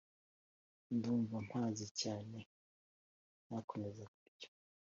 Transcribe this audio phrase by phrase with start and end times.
[0.95, 2.39] ndumva mpaze cyane
[3.45, 4.49] ntakomeza kurya